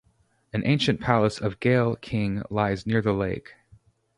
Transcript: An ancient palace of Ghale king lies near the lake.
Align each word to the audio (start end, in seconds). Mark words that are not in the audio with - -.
An 0.51 0.63
ancient 0.65 0.99
palace 0.99 1.39
of 1.39 1.59
Ghale 1.59 1.95
king 2.01 2.41
lies 2.49 2.87
near 2.87 3.03
the 3.03 3.13
lake. 3.13 3.53